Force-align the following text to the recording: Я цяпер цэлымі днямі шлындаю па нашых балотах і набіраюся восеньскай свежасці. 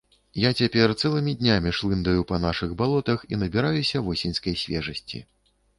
Я 0.43 0.49
цяпер 0.61 0.93
цэлымі 1.01 1.35
днямі 1.43 1.73
шлындаю 1.81 2.25
па 2.33 2.41
нашых 2.47 2.75
балотах 2.81 3.19
і 3.33 3.43
набіраюся 3.45 4.07
восеньскай 4.11 4.63
свежасці. 4.65 5.27